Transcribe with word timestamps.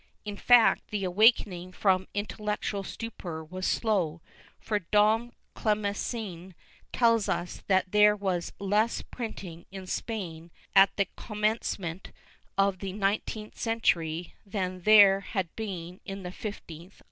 ^ 0.01 0.03
In 0.25 0.35
fact, 0.35 0.87
the 0.89 1.03
awakening 1.03 1.71
from 1.73 2.07
intel 2.15 2.39
lectual 2.43 2.83
stupor 2.83 3.43
was 3.43 3.67
slow, 3.67 4.19
for 4.59 4.79
Dom 4.79 5.31
Clcmencin 5.55 6.55
tells 6.91 7.29
us 7.29 7.61
that 7.67 7.91
there 7.91 8.15
was 8.15 8.51
less 8.57 9.03
printing 9.03 9.67
in 9.71 9.85
Spain 9.85 10.49
at 10.75 10.89
the 10.97 11.05
commencement 11.15 12.11
of 12.57 12.79
the 12.79 12.93
nineteenth 12.93 13.55
century 13.59 14.33
than 14.43 14.81
there 14.81 15.19
had 15.19 15.55
been 15.55 15.99
in 16.03 16.23
the 16.23 16.31
fifteenth 16.31 16.83
under 16.93 16.95
Isabella. 16.95 16.99